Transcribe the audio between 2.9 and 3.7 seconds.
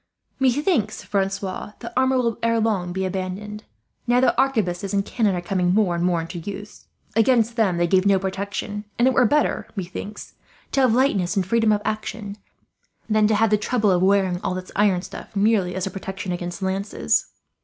be abandoned,